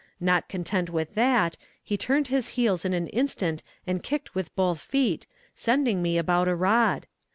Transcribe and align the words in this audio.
Not 0.19 0.49
content 0.49 0.89
with 0.89 1.13
that, 1.13 1.57
he 1.83 1.95
turned 1.95 2.29
his 2.29 2.47
heels 2.57 2.85
in 2.85 2.93
an 2.93 3.05
instant 3.09 3.61
and 3.85 4.01
kicked 4.01 4.33
with 4.33 4.55
both 4.55 4.79
feet, 4.79 5.27
sending 5.53 6.01
me 6.01 6.17
about 6.17 6.47
a 6.47 6.55
rod. 6.55 7.05